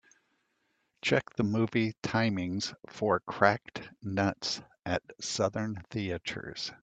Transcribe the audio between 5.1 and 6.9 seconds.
Southern Theatres.